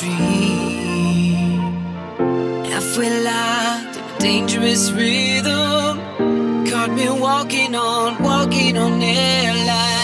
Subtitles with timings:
[0.00, 1.72] dream.
[2.70, 5.98] Halfway locked in a dangerous rhythm.
[6.66, 9.97] Caught me walking on, walking on air Line.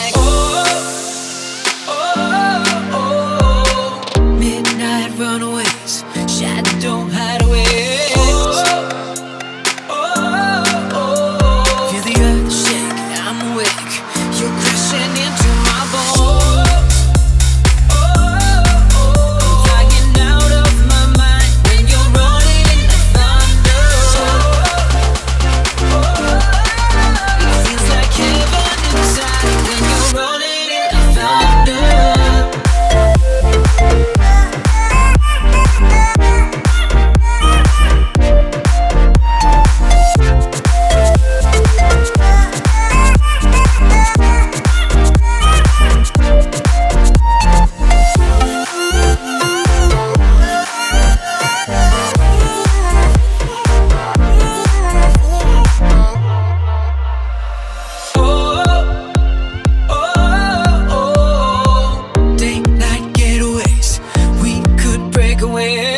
[65.54, 65.93] somewhere